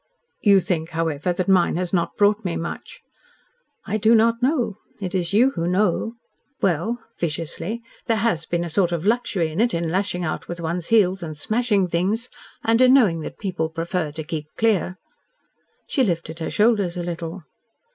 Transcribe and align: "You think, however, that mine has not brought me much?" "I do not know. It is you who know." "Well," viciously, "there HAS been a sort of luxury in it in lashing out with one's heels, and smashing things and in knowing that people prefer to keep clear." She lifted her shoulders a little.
"You 0.41 0.59
think, 0.59 0.89
however, 0.97 1.31
that 1.31 1.47
mine 1.47 1.75
has 1.75 1.93
not 1.93 2.17
brought 2.17 2.43
me 2.43 2.55
much?" 2.55 3.01
"I 3.85 3.97
do 3.97 4.15
not 4.15 4.41
know. 4.41 4.79
It 4.99 5.13
is 5.13 5.31
you 5.31 5.51
who 5.51 5.67
know." 5.67 6.15
"Well," 6.59 6.97
viciously, 7.19 7.83
"there 8.07 8.17
HAS 8.17 8.47
been 8.47 8.63
a 8.63 8.69
sort 8.71 8.91
of 8.91 9.05
luxury 9.05 9.49
in 9.49 9.61
it 9.61 9.75
in 9.75 9.89
lashing 9.89 10.23
out 10.25 10.47
with 10.47 10.59
one's 10.59 10.87
heels, 10.87 11.21
and 11.21 11.37
smashing 11.37 11.87
things 11.87 12.31
and 12.63 12.81
in 12.81 12.95
knowing 12.95 13.19
that 13.19 13.37
people 13.37 13.69
prefer 13.69 14.11
to 14.13 14.23
keep 14.23 14.47
clear." 14.57 14.97
She 15.85 16.03
lifted 16.03 16.39
her 16.39 16.49
shoulders 16.49 16.97
a 16.97 17.03
little. 17.03 17.43